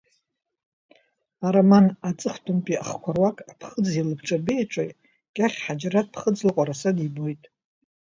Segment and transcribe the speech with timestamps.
[1.45, 4.85] Ароман аҵыхәтәантәи ахқәа руак Аԥхыӡи алабҿабеи аҿы
[5.35, 7.43] Кьахь Ҳаџьараҭ ԥхыӡла Ҟәараса дибоит.